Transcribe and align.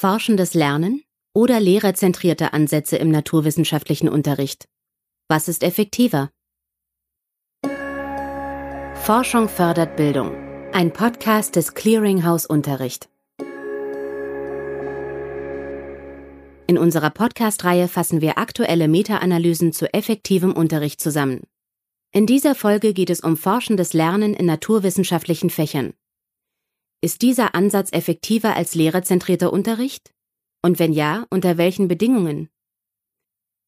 Forschendes 0.00 0.54
Lernen 0.54 1.02
oder 1.34 1.60
lehrerzentrierte 1.60 2.54
Ansätze 2.54 2.96
im 2.96 3.10
naturwissenschaftlichen 3.10 4.08
Unterricht? 4.08 4.66
Was 5.28 5.46
ist 5.46 5.62
effektiver? 5.62 6.30
Forschung 8.94 9.50
fördert 9.50 9.98
Bildung. 9.98 10.34
Ein 10.72 10.90
Podcast 10.94 11.54
des 11.54 11.74
Clearinghouse 11.74 12.46
Unterricht. 12.46 13.10
In 16.66 16.78
unserer 16.78 17.10
Podcast-Reihe 17.10 17.86
fassen 17.86 18.22
wir 18.22 18.38
aktuelle 18.38 18.88
Meta-Analysen 18.88 19.74
zu 19.74 19.92
effektivem 19.92 20.54
Unterricht 20.54 21.02
zusammen. 21.02 21.42
In 22.10 22.24
dieser 22.24 22.54
Folge 22.54 22.94
geht 22.94 23.10
es 23.10 23.20
um 23.20 23.36
forschendes 23.36 23.92
Lernen 23.92 24.32
in 24.32 24.46
naturwissenschaftlichen 24.46 25.50
Fächern. 25.50 25.92
Ist 27.02 27.22
dieser 27.22 27.54
Ansatz 27.54 27.92
effektiver 27.92 28.56
als 28.56 28.74
lehrerzentrierter 28.74 29.52
Unterricht? 29.52 30.12
Und 30.62 30.78
wenn 30.78 30.92
ja, 30.92 31.26
unter 31.30 31.56
welchen 31.56 31.88
Bedingungen? 31.88 32.50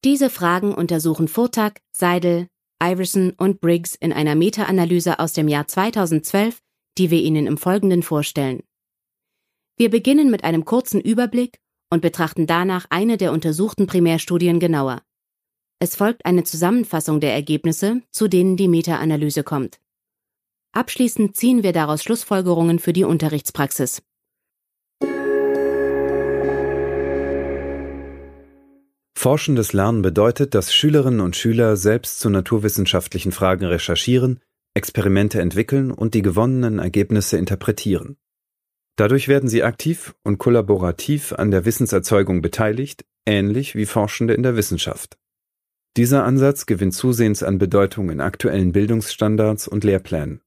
Diese 0.05 0.29
Fragen 0.29 0.75
untersuchen 0.75 1.29
Vortag, 1.29 1.75
Seidel, 1.93 2.49
Iverson 2.83 3.33
und 3.39 3.61
Briggs 3.63 3.95
in 3.95 4.13
einer 4.13 4.35
Meta-Analyse 4.35 5.19
aus 5.19 5.33
dem 5.33 5.49
Jahr 5.49 5.67
2012, 5.67 6.61
die 6.99 7.11
wir 7.11 7.23
Ihnen 7.23 7.47
im 7.47 7.57
Folgenden 7.57 8.03
vorstellen. 8.03 8.65
Wir 9.79 9.89
beginnen 9.89 10.31
mit 10.31 10.45
einem 10.45 10.67
kurzen 10.67 11.01
Überblick 11.01 11.59
und 11.91 12.03
betrachten 12.03 12.47
danach 12.47 12.85
eine 12.91 13.17
der 13.17 13.33
untersuchten 13.33 13.87
Primärstudien 13.87 14.61
genauer. 14.61 15.03
Es 15.79 15.97
folgt 15.97 16.27
eine 16.27 16.45
Zusammenfassung 16.45 17.21
der 17.21 17.33
Ergebnisse, 17.33 18.03
zu 18.11 18.29
denen 18.29 18.59
die 18.59 18.69
Meta-Analyse 18.69 19.43
kommt. 19.43 19.81
Abschließend 20.73 21.37
ziehen 21.37 21.63
wir 21.63 21.73
daraus 21.73 22.03
Schlussfolgerungen 22.03 22.79
für 22.79 22.95
die 22.95 23.05
Unterrichtspraxis. 23.05 24.03
Forschendes 29.15 29.73
Lernen 29.73 30.03
bedeutet, 30.03 30.55
dass 30.55 30.75
Schülerinnen 30.75 31.21
und 31.21 31.37
Schüler 31.37 31.77
selbst 31.77 32.19
zu 32.19 32.31
naturwissenschaftlichen 32.31 33.31
Fragen 33.31 33.67
recherchieren, 33.67 34.41
Experimente 34.75 35.41
entwickeln 35.41 35.91
und 35.91 36.15
die 36.15 36.23
gewonnenen 36.23 36.79
Ergebnisse 36.79 37.37
interpretieren. 37.37 38.17
Dadurch 38.97 39.29
werden 39.29 39.49
sie 39.49 39.63
aktiv 39.63 40.15
und 40.23 40.39
kollaborativ 40.39 41.35
an 41.35 41.51
der 41.51 41.65
Wissenserzeugung 41.67 42.43
beteiligt, 42.43 43.05
ähnlich 43.27 43.75
wie 43.75 43.87
Forschende 43.87 44.35
in 44.35 44.43
der 44.43 44.57
Wissenschaft. 44.57 45.19
Dieser 45.97 46.25
Ansatz 46.25 46.65
gewinnt 46.65 46.95
zusehends 46.95 47.43
an 47.43 47.59
Bedeutung 47.59 48.11
in 48.11 48.21
aktuellen 48.21 48.73
Bildungsstandards 48.73 49.69
und 49.69 49.85
Lehrplänen. 49.85 50.41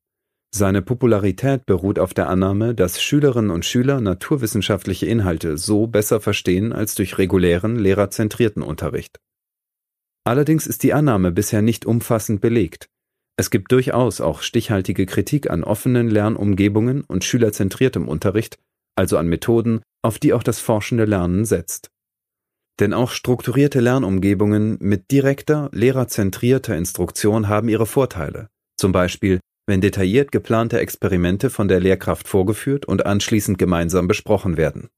Seine 0.57 0.81
Popularität 0.81 1.65
beruht 1.65 1.99
auf 1.99 2.13
der 2.13 2.29
Annahme, 2.29 2.73
dass 2.73 3.01
Schülerinnen 3.01 3.51
und 3.51 3.65
Schüler 3.65 3.99
naturwissenschaftliche 3.99 5.05
Inhalte 5.05 5.57
so 5.57 5.85
besser 5.85 6.21
verstehen 6.21 6.71
als 6.71 6.95
durch 6.95 7.17
regulären, 7.17 7.77
lehrerzentrierten 7.77 8.63
Unterricht. 8.63 9.19
Allerdings 10.23 10.65
ist 10.65 10.83
die 10.83 10.93
Annahme 10.93 11.33
bisher 11.33 11.61
nicht 11.61 11.85
umfassend 11.85 12.39
belegt. 12.39 12.87
Es 13.35 13.49
gibt 13.49 13.69
durchaus 13.73 14.21
auch 14.21 14.41
stichhaltige 14.41 15.05
Kritik 15.05 15.49
an 15.49 15.65
offenen 15.65 16.09
Lernumgebungen 16.09 17.01
und 17.01 17.25
schülerzentriertem 17.25 18.07
Unterricht, 18.07 18.57
also 18.95 19.17
an 19.17 19.27
Methoden, 19.27 19.81
auf 20.05 20.19
die 20.19 20.31
auch 20.31 20.41
das 20.41 20.61
forschende 20.61 21.03
Lernen 21.03 21.43
setzt. 21.43 21.89
Denn 22.79 22.93
auch 22.93 23.11
strukturierte 23.11 23.81
Lernumgebungen 23.81 24.77
mit 24.79 25.11
direkter, 25.11 25.69
lehrerzentrierter 25.73 26.77
Instruktion 26.77 27.49
haben 27.49 27.67
ihre 27.67 27.85
Vorteile, 27.85 28.47
zum 28.77 28.93
Beispiel 28.93 29.41
wenn 29.67 29.81
detailliert 29.81 30.31
geplante 30.31 30.79
Experimente 30.79 31.49
von 31.49 31.67
der 31.67 31.79
Lehrkraft 31.79 32.27
vorgeführt 32.27 32.85
und 32.85 33.05
anschließend 33.05 33.57
gemeinsam 33.57 34.07
besprochen 34.07 34.57
werden. 34.57 34.89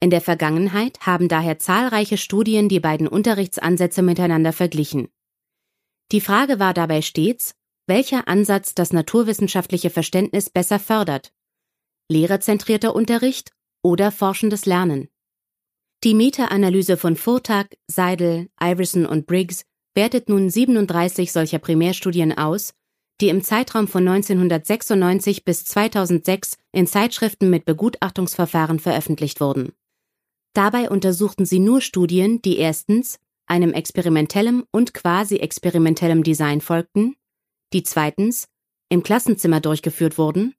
In 0.00 0.10
der 0.10 0.20
Vergangenheit 0.20 1.00
haben 1.00 1.28
daher 1.28 1.58
zahlreiche 1.58 2.18
Studien 2.18 2.68
die 2.68 2.80
beiden 2.80 3.08
Unterrichtsansätze 3.08 4.02
miteinander 4.02 4.52
verglichen. 4.52 5.08
Die 6.12 6.20
Frage 6.20 6.58
war 6.58 6.72
dabei 6.72 7.02
stets, 7.02 7.54
welcher 7.86 8.28
Ansatz 8.28 8.74
das 8.74 8.92
naturwissenschaftliche 8.92 9.90
Verständnis 9.90 10.50
besser 10.50 10.78
fördert. 10.78 11.32
Lehrerzentrierter 12.08 12.94
Unterricht 12.94 13.52
oder 13.82 14.12
forschendes 14.12 14.66
Lernen. 14.66 15.08
Die 16.04 16.14
Meta-Analyse 16.14 16.96
von 16.96 17.16
Vortag, 17.16 17.66
Seidel, 17.88 18.48
Iverson 18.62 19.04
und 19.04 19.26
Briggs 19.26 19.64
wertet 19.98 20.28
nun 20.28 20.48
37 20.48 21.32
solcher 21.32 21.58
Primärstudien 21.58 22.38
aus, 22.38 22.72
die 23.20 23.30
im 23.30 23.42
Zeitraum 23.42 23.88
von 23.88 24.06
1996 24.06 25.44
bis 25.44 25.64
2006 25.64 26.56
in 26.70 26.86
Zeitschriften 26.86 27.50
mit 27.50 27.64
Begutachtungsverfahren 27.64 28.78
veröffentlicht 28.78 29.40
wurden. 29.40 29.72
Dabei 30.54 30.88
untersuchten 30.88 31.46
sie 31.46 31.58
nur 31.58 31.80
Studien, 31.80 32.40
die 32.42 32.58
erstens 32.58 33.18
einem 33.48 33.72
experimentellem 33.72 34.66
und 34.70 34.94
quasi 34.94 35.38
experimentellem 35.38 36.22
Design 36.22 36.60
folgten, 36.60 37.16
die 37.72 37.82
zweitens 37.82 38.46
im 38.88 39.02
Klassenzimmer 39.02 39.60
durchgeführt 39.60 40.16
wurden 40.16 40.54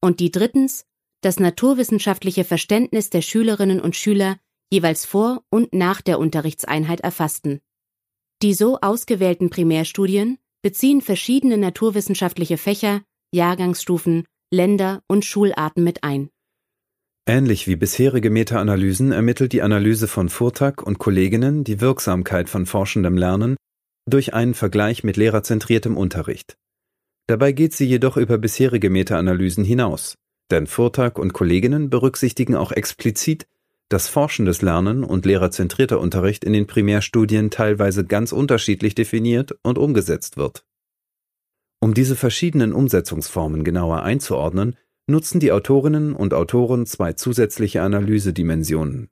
und 0.00 0.18
die 0.18 0.30
drittens 0.30 0.86
das 1.20 1.38
naturwissenschaftliche 1.38 2.44
Verständnis 2.44 3.10
der 3.10 3.20
Schülerinnen 3.20 3.82
und 3.82 3.96
Schüler 3.96 4.38
jeweils 4.72 5.04
vor 5.04 5.42
und 5.50 5.74
nach 5.74 6.00
der 6.00 6.18
Unterrichtseinheit 6.18 7.00
erfassten. 7.00 7.60
Die 8.40 8.54
so 8.54 8.78
ausgewählten 8.80 9.50
Primärstudien 9.50 10.38
beziehen 10.62 11.00
verschiedene 11.00 11.58
naturwissenschaftliche 11.58 12.56
Fächer, 12.56 13.02
Jahrgangsstufen, 13.34 14.26
Länder 14.52 15.02
und 15.08 15.24
Schularten 15.24 15.82
mit 15.82 16.04
ein. 16.04 16.30
Ähnlich 17.26 17.66
wie 17.66 17.74
bisherige 17.74 18.30
Meta-Analysen 18.30 19.10
ermittelt 19.10 19.52
die 19.52 19.62
Analyse 19.62 20.06
von 20.06 20.28
Furtak 20.28 20.82
und 20.82 20.98
Kolleginnen 20.98 21.64
die 21.64 21.80
Wirksamkeit 21.80 22.48
von 22.48 22.64
forschendem 22.64 23.18
Lernen 23.18 23.56
durch 24.08 24.34
einen 24.34 24.54
Vergleich 24.54 25.02
mit 25.02 25.16
lehrerzentriertem 25.16 25.96
Unterricht. 25.96 26.56
Dabei 27.26 27.52
geht 27.52 27.74
sie 27.74 27.84
jedoch 27.84 28.16
über 28.16 28.38
bisherige 28.38 28.88
Meta-Analysen 28.88 29.64
hinaus, 29.64 30.14
denn 30.50 30.66
Furtak 30.66 31.18
und 31.18 31.32
Kolleginnen 31.34 31.90
berücksichtigen 31.90 32.54
auch 32.54 32.72
explizit 32.72 33.46
dass 33.88 34.08
forschendes 34.08 34.62
Lernen 34.62 35.04
und 35.04 35.24
lehrerzentrierter 35.24 36.00
Unterricht 36.00 36.44
in 36.44 36.52
den 36.52 36.66
Primärstudien 36.66 37.50
teilweise 37.50 38.04
ganz 38.04 38.32
unterschiedlich 38.32 38.94
definiert 38.94 39.58
und 39.62 39.78
umgesetzt 39.78 40.36
wird. 40.36 40.64
Um 41.80 41.94
diese 41.94 42.16
verschiedenen 42.16 42.72
Umsetzungsformen 42.72 43.64
genauer 43.64 44.02
einzuordnen, 44.02 44.76
nutzen 45.06 45.40
die 45.40 45.52
Autorinnen 45.52 46.14
und 46.14 46.34
Autoren 46.34 46.84
zwei 46.86 47.14
zusätzliche 47.14 47.82
Analysedimensionen. 47.82 49.08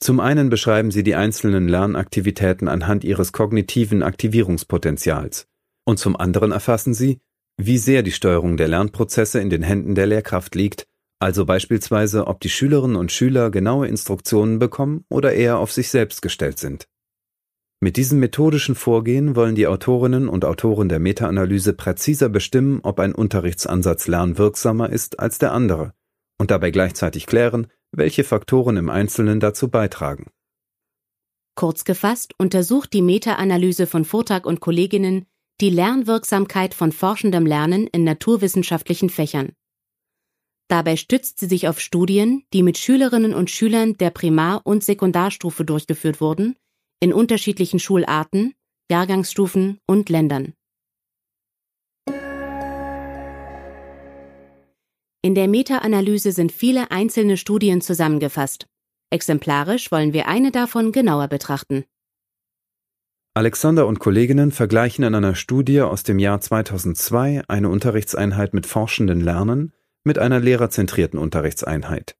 Zum 0.00 0.18
einen 0.18 0.48
beschreiben 0.48 0.90
sie 0.90 1.02
die 1.02 1.14
einzelnen 1.14 1.68
Lernaktivitäten 1.68 2.68
anhand 2.68 3.04
ihres 3.04 3.32
kognitiven 3.32 4.02
Aktivierungspotenzials 4.02 5.46
und 5.84 5.98
zum 5.98 6.16
anderen 6.16 6.52
erfassen 6.52 6.94
sie, 6.94 7.20
wie 7.58 7.78
sehr 7.78 8.02
die 8.02 8.12
Steuerung 8.12 8.56
der 8.56 8.68
Lernprozesse 8.68 9.40
in 9.40 9.50
den 9.50 9.62
Händen 9.62 9.94
der 9.94 10.06
Lehrkraft 10.06 10.54
liegt 10.54 10.86
also 11.22 11.46
beispielsweise, 11.46 12.26
ob 12.26 12.40
die 12.40 12.48
Schülerinnen 12.48 12.96
und 12.96 13.12
Schüler 13.12 13.52
genaue 13.52 13.86
Instruktionen 13.86 14.58
bekommen 14.58 15.04
oder 15.08 15.32
eher 15.32 15.58
auf 15.58 15.70
sich 15.70 15.88
selbst 15.88 16.20
gestellt 16.20 16.58
sind. 16.58 16.88
Mit 17.80 17.96
diesem 17.96 18.18
methodischen 18.18 18.74
Vorgehen 18.74 19.36
wollen 19.36 19.54
die 19.54 19.68
Autorinnen 19.68 20.28
und 20.28 20.44
Autoren 20.44 20.88
der 20.88 20.98
Meta-Analyse 20.98 21.74
präziser 21.74 22.28
bestimmen, 22.28 22.80
ob 22.82 22.98
ein 22.98 23.14
Unterrichtsansatz 23.14 24.08
lernwirksamer 24.08 24.90
ist 24.90 25.20
als 25.20 25.38
der 25.38 25.52
andere 25.52 25.92
und 26.38 26.50
dabei 26.50 26.72
gleichzeitig 26.72 27.26
klären, 27.26 27.68
welche 27.92 28.24
Faktoren 28.24 28.76
im 28.76 28.90
Einzelnen 28.90 29.38
dazu 29.38 29.68
beitragen. 29.68 30.26
Kurz 31.54 31.84
gefasst 31.84 32.34
untersucht 32.38 32.92
die 32.92 33.02
Meta-Analyse 33.02 33.86
von 33.86 34.04
Vortag 34.04 34.44
und 34.44 34.58
Kolleginnen 34.58 35.26
die 35.60 35.70
Lernwirksamkeit 35.70 36.74
von 36.74 36.90
forschendem 36.90 37.46
Lernen 37.46 37.86
in 37.86 38.02
naturwissenschaftlichen 38.02 39.08
Fächern. 39.08 39.52
Dabei 40.68 40.96
stützt 40.96 41.38
sie 41.38 41.46
sich 41.46 41.68
auf 41.68 41.80
Studien, 41.80 42.44
die 42.52 42.62
mit 42.62 42.78
Schülerinnen 42.78 43.34
und 43.34 43.50
Schülern 43.50 43.94
der 43.94 44.10
Primar- 44.10 44.62
und 44.64 44.82
Sekundarstufe 44.82 45.64
durchgeführt 45.64 46.20
wurden, 46.20 46.56
in 47.00 47.12
unterschiedlichen 47.12 47.78
Schularten, 47.78 48.54
Jahrgangsstufen 48.90 49.80
und 49.86 50.08
Ländern. 50.08 50.54
In 55.24 55.36
der 55.36 55.46
Meta-Analyse 55.46 56.32
sind 56.32 56.50
viele 56.50 56.90
einzelne 56.90 57.36
Studien 57.36 57.80
zusammengefasst. 57.80 58.66
Exemplarisch 59.10 59.92
wollen 59.92 60.12
wir 60.12 60.26
eine 60.26 60.50
davon 60.50 60.90
genauer 60.90 61.28
betrachten. 61.28 61.84
Alexander 63.34 63.86
und 63.86 63.98
Kolleginnen 63.98 64.52
vergleichen 64.52 65.04
in 65.04 65.14
einer 65.14 65.34
Studie 65.34 65.80
aus 65.80 66.02
dem 66.02 66.18
Jahr 66.18 66.40
2002 66.40 67.44
eine 67.46 67.68
Unterrichtseinheit 67.68 68.52
mit 68.52 68.66
forschenden 68.66 69.20
Lernen 69.20 69.72
mit 70.04 70.18
einer 70.18 70.40
lehrerzentrierten 70.40 71.18
Unterrichtseinheit. 71.18 72.16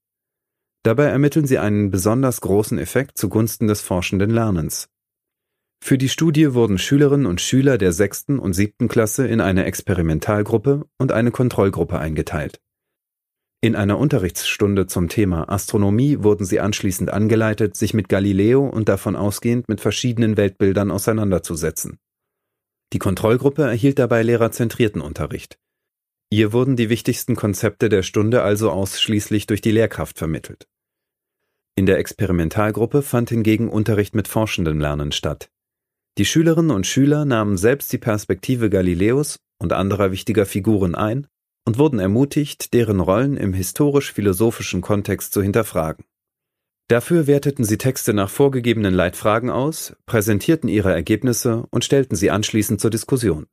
Dabei 0.84 1.06
ermitteln 1.06 1.46
sie 1.46 1.58
einen 1.58 1.90
besonders 1.90 2.40
großen 2.40 2.78
Effekt 2.78 3.16
zugunsten 3.16 3.68
des 3.68 3.80
forschenden 3.80 4.30
Lernens. 4.30 4.88
Für 5.82 5.98
die 5.98 6.08
Studie 6.08 6.54
wurden 6.54 6.78
Schülerinnen 6.78 7.26
und 7.26 7.40
Schüler 7.40 7.76
der 7.78 7.92
sechsten 7.92 8.38
und 8.38 8.52
siebten 8.52 8.88
Klasse 8.88 9.26
in 9.26 9.40
eine 9.40 9.64
Experimentalgruppe 9.64 10.86
und 10.98 11.12
eine 11.12 11.32
Kontrollgruppe 11.32 11.98
eingeteilt. 11.98 12.60
In 13.64 13.76
einer 13.76 13.98
Unterrichtsstunde 13.98 14.86
zum 14.86 15.08
Thema 15.08 15.48
Astronomie 15.48 16.18
wurden 16.20 16.44
sie 16.44 16.58
anschließend 16.58 17.12
angeleitet, 17.12 17.76
sich 17.76 17.94
mit 17.94 18.08
Galileo 18.08 18.66
und 18.66 18.88
davon 18.88 19.14
ausgehend 19.14 19.68
mit 19.68 19.80
verschiedenen 19.80 20.36
Weltbildern 20.36 20.90
auseinanderzusetzen. 20.90 21.98
Die 22.92 22.98
Kontrollgruppe 22.98 23.62
erhielt 23.62 24.00
dabei 24.00 24.22
lehrerzentrierten 24.22 25.00
Unterricht. 25.00 25.58
Ihr 26.32 26.54
wurden 26.54 26.76
die 26.76 26.88
wichtigsten 26.88 27.36
Konzepte 27.36 27.90
der 27.90 28.02
Stunde 28.02 28.42
also 28.42 28.70
ausschließlich 28.70 29.46
durch 29.46 29.60
die 29.60 29.70
Lehrkraft 29.70 30.16
vermittelt. 30.16 30.66
In 31.76 31.84
der 31.84 31.98
Experimentalgruppe 31.98 33.02
fand 33.02 33.28
hingegen 33.28 33.68
Unterricht 33.68 34.14
mit 34.14 34.28
forschendem 34.28 34.80
Lernen 34.80 35.12
statt. 35.12 35.50
Die 36.16 36.24
Schülerinnen 36.24 36.70
und 36.70 36.86
Schüler 36.86 37.26
nahmen 37.26 37.58
selbst 37.58 37.92
die 37.92 37.98
Perspektive 37.98 38.70
Galileos 38.70 39.40
und 39.58 39.74
anderer 39.74 40.10
wichtiger 40.10 40.46
Figuren 40.46 40.94
ein 40.94 41.26
und 41.66 41.76
wurden 41.76 41.98
ermutigt, 41.98 42.72
deren 42.72 43.00
Rollen 43.00 43.36
im 43.36 43.52
historisch-philosophischen 43.52 44.80
Kontext 44.80 45.34
zu 45.34 45.42
hinterfragen. 45.42 46.06
Dafür 46.88 47.26
werteten 47.26 47.66
sie 47.66 47.76
Texte 47.76 48.14
nach 48.14 48.30
vorgegebenen 48.30 48.94
Leitfragen 48.94 49.50
aus, 49.50 49.94
präsentierten 50.06 50.70
ihre 50.70 50.94
Ergebnisse 50.94 51.66
und 51.70 51.84
stellten 51.84 52.16
sie 52.16 52.30
anschließend 52.30 52.80
zur 52.80 52.90
Diskussion. 52.90 53.48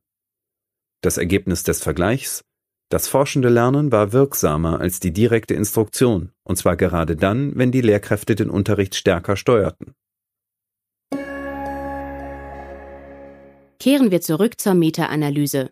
Das 1.02 1.18
Ergebnis 1.18 1.62
des 1.62 1.82
Vergleichs 1.82 2.42
Das 2.90 3.06
forschende 3.06 3.48
Lernen 3.48 3.92
war 3.92 4.12
wirksamer 4.12 4.80
als 4.80 4.98
die 4.98 5.12
direkte 5.12 5.54
Instruktion, 5.54 6.32
und 6.42 6.56
zwar 6.56 6.76
gerade 6.76 7.14
dann, 7.14 7.52
wenn 7.54 7.70
die 7.70 7.82
Lehrkräfte 7.82 8.34
den 8.34 8.50
Unterricht 8.50 8.96
stärker 8.96 9.36
steuerten. 9.36 9.94
Kehren 13.78 14.10
wir 14.10 14.20
zurück 14.20 14.60
zur 14.60 14.74
Meta-Analyse. 14.74 15.70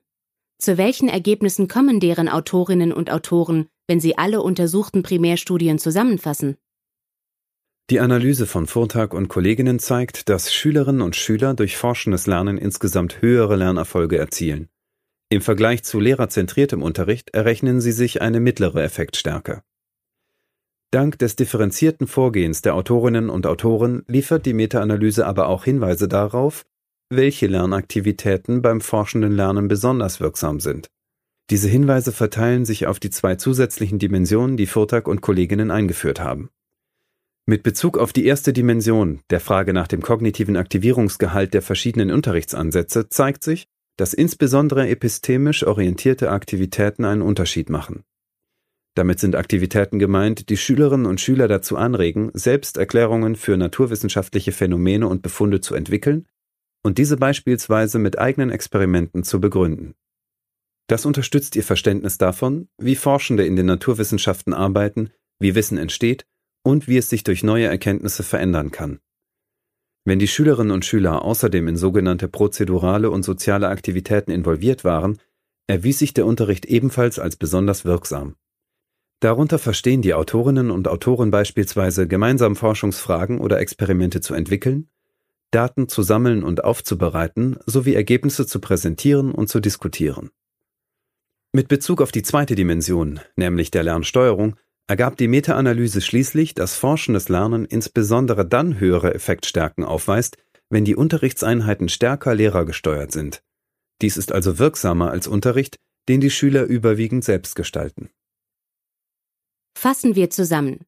Zu 0.60 0.78
welchen 0.78 1.08
Ergebnissen 1.08 1.66
kommen 1.66 1.98
deren 1.98 2.28
Autorinnen 2.28 2.92
und 2.92 3.10
Autoren, 3.10 3.66
wenn 3.88 3.98
sie 3.98 4.16
alle 4.16 4.40
untersuchten 4.40 5.02
Primärstudien 5.02 5.78
zusammenfassen? 5.78 6.56
Die 7.90 7.98
Analyse 7.98 8.46
von 8.46 8.68
Vortag 8.68 9.12
und 9.12 9.28
Kolleginnen 9.28 9.80
zeigt, 9.80 10.28
dass 10.28 10.54
Schülerinnen 10.54 11.02
und 11.02 11.16
Schüler 11.16 11.54
durch 11.54 11.76
forschendes 11.76 12.28
Lernen 12.28 12.58
insgesamt 12.58 13.20
höhere 13.22 13.56
Lernerfolge 13.56 14.18
erzielen. 14.18 14.68
Im 15.30 15.42
Vergleich 15.42 15.84
zu 15.84 16.00
lehrerzentriertem 16.00 16.82
Unterricht 16.82 17.30
errechnen 17.34 17.82
sie 17.82 17.92
sich 17.92 18.22
eine 18.22 18.40
mittlere 18.40 18.82
Effektstärke. 18.82 19.62
Dank 20.90 21.18
des 21.18 21.36
differenzierten 21.36 22.06
Vorgehens 22.06 22.62
der 22.62 22.74
Autorinnen 22.74 23.28
und 23.28 23.46
Autoren 23.46 24.04
liefert 24.06 24.46
die 24.46 24.54
Meta-Analyse 24.54 25.26
aber 25.26 25.48
auch 25.48 25.64
Hinweise 25.64 26.08
darauf, 26.08 26.64
welche 27.10 27.46
Lernaktivitäten 27.46 28.62
beim 28.62 28.80
forschenden 28.80 29.32
Lernen 29.32 29.68
besonders 29.68 30.18
wirksam 30.18 30.60
sind. 30.60 30.88
Diese 31.50 31.68
Hinweise 31.68 32.12
verteilen 32.12 32.64
sich 32.64 32.86
auf 32.86 32.98
die 32.98 33.10
zwei 33.10 33.36
zusätzlichen 33.36 33.98
Dimensionen, 33.98 34.56
die 34.56 34.66
Furtak 34.66 35.08
und 35.08 35.20
Kolleginnen 35.20 35.70
eingeführt 35.70 36.20
haben. 36.20 36.48
Mit 37.44 37.62
Bezug 37.62 37.98
auf 37.98 38.14
die 38.14 38.24
erste 38.26 38.54
Dimension, 38.54 39.20
der 39.28 39.40
Frage 39.40 39.74
nach 39.74 39.88
dem 39.88 40.00
kognitiven 40.02 40.56
Aktivierungsgehalt 40.56 41.52
der 41.52 41.62
verschiedenen 41.62 42.12
Unterrichtsansätze, 42.12 43.08
zeigt 43.08 43.42
sich, 43.42 43.66
dass 43.98 44.14
insbesondere 44.14 44.88
epistemisch 44.88 45.66
orientierte 45.66 46.30
Aktivitäten 46.30 47.04
einen 47.04 47.20
Unterschied 47.20 47.68
machen. 47.68 48.04
Damit 48.94 49.20
sind 49.20 49.36
Aktivitäten 49.36 49.98
gemeint, 49.98 50.48
die 50.48 50.56
Schülerinnen 50.56 51.06
und 51.06 51.20
Schüler 51.20 51.46
dazu 51.46 51.76
anregen, 51.76 52.30
selbst 52.32 52.78
Erklärungen 52.78 53.36
für 53.36 53.56
naturwissenschaftliche 53.56 54.52
Phänomene 54.52 55.06
und 55.06 55.22
Befunde 55.22 55.60
zu 55.60 55.74
entwickeln 55.74 56.26
und 56.82 56.98
diese 56.98 57.16
beispielsweise 57.16 57.98
mit 57.98 58.18
eigenen 58.18 58.50
Experimenten 58.50 59.24
zu 59.24 59.40
begründen. 59.40 59.94
Das 60.88 61.04
unterstützt 61.04 61.54
ihr 61.56 61.64
Verständnis 61.64 62.18
davon, 62.18 62.68
wie 62.78 62.96
Forschende 62.96 63.44
in 63.44 63.56
den 63.56 63.66
Naturwissenschaften 63.66 64.54
arbeiten, 64.54 65.10
wie 65.38 65.54
Wissen 65.54 65.76
entsteht 65.76 66.24
und 66.64 66.88
wie 66.88 66.96
es 66.96 67.10
sich 67.10 67.24
durch 67.24 67.42
neue 67.42 67.66
Erkenntnisse 67.66 68.22
verändern 68.22 68.70
kann. 68.70 69.00
Wenn 70.08 70.18
die 70.18 70.26
Schülerinnen 70.26 70.72
und 70.72 70.86
Schüler 70.86 71.22
außerdem 71.22 71.68
in 71.68 71.76
sogenannte 71.76 72.28
prozedurale 72.28 73.10
und 73.10 73.24
soziale 73.24 73.68
Aktivitäten 73.68 74.30
involviert 74.30 74.82
waren, 74.82 75.18
erwies 75.66 75.98
sich 75.98 76.14
der 76.14 76.24
Unterricht 76.24 76.64
ebenfalls 76.64 77.18
als 77.18 77.36
besonders 77.36 77.84
wirksam. 77.84 78.34
Darunter 79.20 79.58
verstehen 79.58 80.00
die 80.00 80.14
Autorinnen 80.14 80.70
und 80.70 80.88
Autoren 80.88 81.30
beispielsweise 81.30 82.08
gemeinsam 82.08 82.56
Forschungsfragen 82.56 83.38
oder 83.38 83.60
Experimente 83.60 84.22
zu 84.22 84.32
entwickeln, 84.32 84.88
Daten 85.50 85.88
zu 85.88 86.02
sammeln 86.02 86.42
und 86.42 86.64
aufzubereiten 86.64 87.58
sowie 87.66 87.94
Ergebnisse 87.94 88.46
zu 88.46 88.60
präsentieren 88.60 89.30
und 89.30 89.50
zu 89.50 89.60
diskutieren. 89.60 90.30
Mit 91.52 91.68
Bezug 91.68 92.00
auf 92.00 92.12
die 92.12 92.22
zweite 92.22 92.54
Dimension, 92.54 93.20
nämlich 93.36 93.70
der 93.70 93.82
Lernsteuerung, 93.82 94.56
ergab 94.88 95.16
die 95.16 95.28
Meta-Analyse 95.28 96.00
schließlich, 96.00 96.54
dass 96.54 96.74
forschendes 96.74 97.28
Lernen 97.28 97.64
insbesondere 97.64 98.46
dann 98.46 98.80
höhere 98.80 99.14
Effektstärken 99.14 99.84
aufweist, 99.84 100.38
wenn 100.70 100.84
die 100.84 100.96
Unterrichtseinheiten 100.96 101.88
stärker 101.88 102.34
lehrergesteuert 102.34 103.12
sind. 103.12 103.42
Dies 104.02 104.16
ist 104.16 104.32
also 104.32 104.58
wirksamer 104.58 105.10
als 105.10 105.26
Unterricht, 105.26 105.76
den 106.08 106.20
die 106.20 106.30
Schüler 106.30 106.64
überwiegend 106.64 107.24
selbst 107.24 107.54
gestalten. 107.54 108.10
Fassen 109.76 110.16
wir 110.16 110.30
zusammen. 110.30 110.86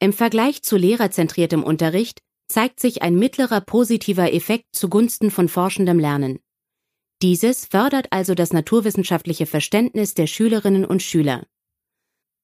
Im 0.00 0.12
Vergleich 0.12 0.62
zu 0.62 0.76
lehrerzentriertem 0.76 1.62
Unterricht 1.62 2.20
zeigt 2.48 2.80
sich 2.80 3.02
ein 3.02 3.16
mittlerer 3.16 3.60
positiver 3.60 4.32
Effekt 4.32 4.66
zugunsten 4.72 5.30
von 5.30 5.48
forschendem 5.48 5.98
Lernen. 5.98 6.40
Dieses 7.22 7.64
fördert 7.64 8.08
also 8.10 8.34
das 8.34 8.52
naturwissenschaftliche 8.52 9.46
Verständnis 9.46 10.14
der 10.14 10.26
Schülerinnen 10.26 10.84
und 10.84 11.02
Schüler. 11.02 11.46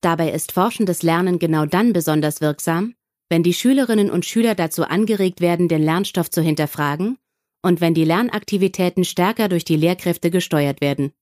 Dabei 0.02 0.32
ist 0.32 0.50
forschendes 0.52 1.02
Lernen 1.02 1.38
genau 1.38 1.64
dann 1.64 1.93
besonders 1.93 2.40
wirksam, 2.40 2.94
wenn 3.31 3.44
die 3.44 3.54
Schülerinnen 3.54 4.10
und 4.10 4.26
Schüler 4.26 4.54
dazu 4.54 4.82
angeregt 4.84 5.40
werden, 5.40 5.69
den 5.69 5.82
Lernstoff 5.82 6.28
zu 6.28 6.43
hinterfragen 6.43 7.19
und 7.62 7.81
wenn 7.81 7.94
die 7.94 8.04
Lernaktivitäten 8.04 9.04
stärker 9.04 9.49
durch 9.49 9.64
die 9.64 9.76
Lehrkräfte 9.76 10.31
gesteuert 10.31 10.81
werden. 10.81 11.12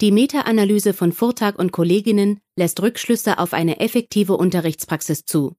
Die 0.00 0.12
Meta-Analyse 0.12 0.94
von 0.94 1.12
Vortag 1.12 1.58
und 1.58 1.72
Kolleginnen 1.72 2.40
lässt 2.56 2.80
Rückschlüsse 2.80 3.38
auf 3.38 3.52
eine 3.52 3.80
effektive 3.80 4.38
Unterrichtspraxis 4.38 5.26
zu, 5.26 5.56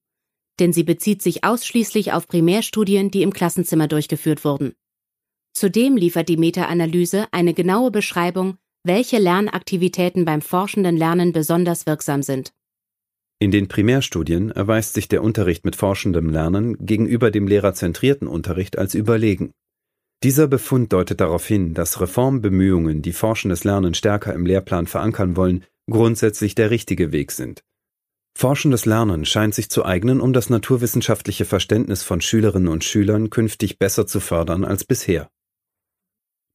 denn 0.58 0.72
sie 0.72 0.82
bezieht 0.82 1.22
sich 1.22 1.44
ausschließlich 1.44 2.12
auf 2.12 2.26
Primärstudien, 2.26 3.12
die 3.12 3.22
im 3.22 3.32
Klassenzimmer 3.32 3.86
durchgeführt 3.86 4.44
wurden. 4.44 4.74
Zudem 5.54 5.96
liefert 5.96 6.28
die 6.28 6.38
Meta-Analyse 6.38 7.28
eine 7.30 7.54
genaue 7.54 7.92
Beschreibung, 7.92 8.58
welche 8.84 9.18
Lernaktivitäten 9.18 10.24
beim 10.24 10.42
forschenden 10.42 10.96
Lernen 10.96 11.32
besonders 11.32 11.86
wirksam 11.86 12.22
sind. 12.22 12.52
In 13.38 13.50
den 13.50 13.68
Primärstudien 13.68 14.50
erweist 14.50 14.94
sich 14.94 15.08
der 15.08 15.22
Unterricht 15.22 15.64
mit 15.64 15.76
forschendem 15.76 16.28
Lernen 16.28 16.76
gegenüber 16.78 17.30
dem 17.30 17.48
lehrerzentrierten 17.48 18.28
Unterricht 18.28 18.78
als 18.78 18.94
überlegen. 18.94 19.52
Dieser 20.22 20.46
Befund 20.46 20.92
deutet 20.92 21.20
darauf 21.20 21.44
hin, 21.46 21.74
dass 21.74 22.00
Reformbemühungen, 22.00 23.02
die 23.02 23.12
forschendes 23.12 23.64
Lernen 23.64 23.94
stärker 23.94 24.32
im 24.32 24.46
Lehrplan 24.46 24.86
verankern 24.86 25.34
wollen, 25.34 25.64
grundsätzlich 25.90 26.54
der 26.54 26.70
richtige 26.70 27.10
Weg 27.10 27.32
sind. 27.32 27.62
Forschendes 28.38 28.86
Lernen 28.86 29.24
scheint 29.24 29.54
sich 29.54 29.68
zu 29.68 29.84
eignen, 29.84 30.20
um 30.20 30.32
das 30.32 30.48
naturwissenschaftliche 30.48 31.44
Verständnis 31.44 32.02
von 32.02 32.20
Schülerinnen 32.20 32.68
und 32.68 32.84
Schülern 32.84 33.30
künftig 33.30 33.78
besser 33.78 34.06
zu 34.06 34.20
fördern 34.20 34.64
als 34.64 34.84
bisher. 34.84 35.28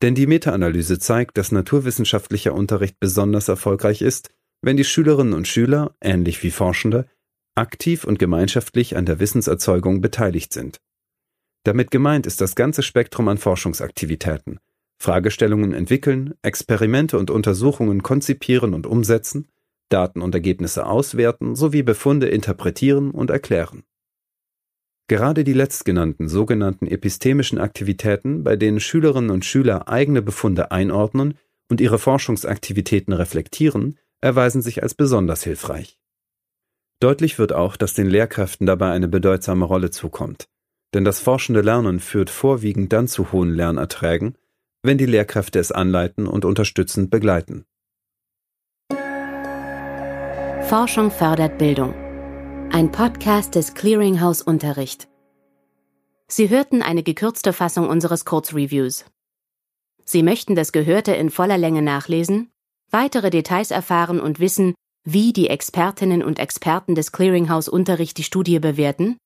Denn 0.01 0.15
die 0.15 0.27
Meta-Analyse 0.27 0.99
zeigt, 0.99 1.37
dass 1.37 1.51
naturwissenschaftlicher 1.51 2.53
Unterricht 2.53 2.99
besonders 2.99 3.47
erfolgreich 3.47 4.01
ist, 4.01 4.29
wenn 4.61 4.77
die 4.77 4.83
Schülerinnen 4.83 5.33
und 5.33 5.47
Schüler, 5.47 5.95
ähnlich 6.01 6.43
wie 6.43 6.51
Forschende, 6.51 7.07
aktiv 7.55 8.03
und 8.03 8.19
gemeinschaftlich 8.19 8.95
an 8.95 9.05
der 9.05 9.19
Wissenserzeugung 9.19 10.01
beteiligt 10.01 10.53
sind. 10.53 10.77
Damit 11.63 11.91
gemeint 11.91 12.27
ist 12.27 12.39
das 12.39 12.55
ganze 12.55 12.83
Spektrum 12.83 13.27
an 13.27 13.37
Forschungsaktivitäten. 13.37 14.59
Fragestellungen 14.99 15.73
entwickeln, 15.73 16.33
Experimente 16.41 17.17
und 17.17 17.29
Untersuchungen 17.29 18.03
konzipieren 18.03 18.73
und 18.73 18.87
umsetzen, 18.87 19.47
Daten 19.89 20.21
und 20.21 20.33
Ergebnisse 20.33 20.85
auswerten 20.85 21.55
sowie 21.55 21.83
Befunde 21.83 22.27
interpretieren 22.27 23.11
und 23.11 23.29
erklären. 23.29 23.83
Gerade 25.07 25.45
die 25.45 25.53
letztgenannten 25.53 26.27
sogenannten 26.27 26.85
epistemischen 26.85 27.59
Aktivitäten, 27.59 28.43
bei 28.43 28.57
denen 28.57 28.81
Schülerinnen 28.81 29.31
und 29.31 29.45
Schüler 29.45 29.87
eigene 29.87 30.21
Befunde 30.21 30.71
einordnen 30.71 31.35
und 31.69 31.79
ihre 31.79 31.97
Forschungsaktivitäten 31.97 33.13
reflektieren, 33.13 33.97
erweisen 34.19 34.61
sich 34.61 34.83
als 34.83 34.95
besonders 34.95 35.43
hilfreich. 35.43 35.97
Deutlich 36.99 37.39
wird 37.39 37.53
auch, 37.53 37.77
dass 37.77 37.93
den 37.93 38.07
Lehrkräften 38.07 38.65
dabei 38.65 38.91
eine 38.91 39.07
bedeutsame 39.07 39.65
Rolle 39.65 39.91
zukommt. 39.91 40.49
Denn 40.93 41.05
das 41.05 41.19
forschende 41.19 41.61
Lernen 41.61 41.99
führt 41.99 42.29
vorwiegend 42.29 42.91
dann 42.91 43.07
zu 43.07 43.31
hohen 43.31 43.53
Lernerträgen, 43.53 44.35
wenn 44.83 44.97
die 44.97 45.05
Lehrkräfte 45.05 45.59
es 45.59 45.71
anleiten 45.71 46.27
und 46.27 46.43
unterstützend 46.43 47.11
begleiten. 47.11 47.65
Forschung 50.63 51.11
fördert 51.11 51.57
Bildung. 51.57 52.06
Ein 52.71 52.91
Podcast 52.91 53.55
des 53.55 53.74
Clearinghouse 53.74 54.41
Unterricht. 54.41 55.07
Sie 56.27 56.50
hörten 56.50 56.81
eine 56.81 57.01
gekürzte 57.01 57.53
Fassung 57.53 57.89
unseres 57.89 58.25
Kurzreviews. 58.25 59.05
Sie 60.05 60.21
möchten 60.21 60.55
das 60.55 60.71
Gehörte 60.71 61.13
in 61.13 61.29
voller 61.29 61.57
Länge 61.57 61.81
nachlesen? 61.81 62.51
weitere 62.89 63.29
Details 63.29 63.71
erfahren 63.71 64.19
und 64.19 64.39
wissen, 64.39 64.74
wie 65.03 65.33
die 65.33 65.50
Expertinnen 65.50 66.24
und 66.24 66.39
Experten 66.39 66.95
des 66.95 67.12
Clearinghouse 67.12 67.69
Unterricht 67.69 68.17
die 68.17 68.24
Studie 68.24 68.59
bewerten? 68.59 69.17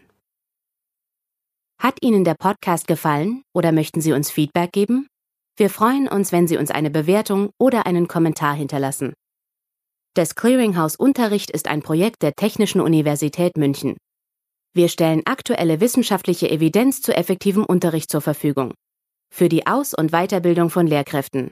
Hat 1.83 1.97
Ihnen 2.01 2.23
der 2.23 2.35
Podcast 2.35 2.87
gefallen 2.87 3.43
oder 3.53 3.73
möchten 3.73 3.99
Sie 3.99 4.13
uns 4.13 4.31
Feedback 4.31 4.71
geben? 4.71 5.07
Wir 5.57 5.69
freuen 5.69 6.07
uns, 6.07 6.31
wenn 6.31 6.47
Sie 6.47 6.55
uns 6.55 6.71
eine 6.71 6.89
Bewertung 6.89 7.49
oder 7.59 7.85
einen 7.85 8.07
Kommentar 8.07 8.55
hinterlassen. 8.55 9.11
Das 10.13 10.35
Clearinghouse 10.35 10.95
Unterricht 10.95 11.51
ist 11.51 11.67
ein 11.67 11.81
Projekt 11.81 12.21
der 12.21 12.35
Technischen 12.35 12.79
Universität 12.79 13.57
München. 13.57 13.97
Wir 14.73 14.87
stellen 14.87 15.23
aktuelle 15.25 15.81
wissenschaftliche 15.81 16.49
Evidenz 16.49 17.01
zu 17.01 17.13
effektivem 17.13 17.65
Unterricht 17.65 18.09
zur 18.09 18.21
Verfügung. 18.21 18.73
Für 19.29 19.49
die 19.49 19.67
Aus- 19.67 19.93
und 19.93 20.11
Weiterbildung 20.11 20.69
von 20.69 20.87
Lehrkräften. 20.87 21.51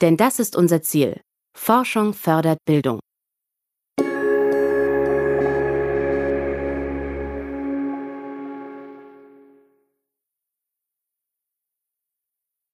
Denn 0.00 0.16
das 0.16 0.40
ist 0.40 0.56
unser 0.56 0.82
Ziel. 0.82 1.20
Forschung 1.56 2.12
fördert 2.12 2.58
Bildung. 2.64 2.98